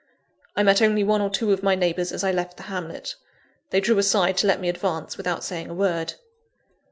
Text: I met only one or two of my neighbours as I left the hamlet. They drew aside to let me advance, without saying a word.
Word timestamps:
I 0.55 0.63
met 0.63 0.81
only 0.81 1.03
one 1.03 1.21
or 1.21 1.29
two 1.29 1.51
of 1.53 1.61
my 1.61 1.75
neighbours 1.75 2.11
as 2.11 2.23
I 2.23 2.31
left 2.31 2.57
the 2.57 2.63
hamlet. 2.63 3.13
They 3.69 3.79
drew 3.79 3.99
aside 3.99 4.35
to 4.37 4.47
let 4.47 4.59
me 4.59 4.67
advance, 4.67 5.15
without 5.15 5.43
saying 5.43 5.69
a 5.69 5.75
word. 5.75 6.15